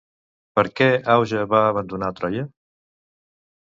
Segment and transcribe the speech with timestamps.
[0.59, 2.51] Per què Auge va abandonar Troia?